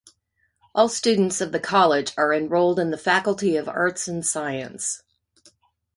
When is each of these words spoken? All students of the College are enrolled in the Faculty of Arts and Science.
All 0.73 0.89
students 0.89 1.41
of 1.41 1.51
the 1.51 1.59
College 1.59 2.11
are 2.17 2.33
enrolled 2.33 2.79
in 2.79 2.89
the 2.89 2.97
Faculty 2.97 3.55
of 3.55 3.69
Arts 3.69 4.07
and 4.07 4.25
Science. 4.25 5.03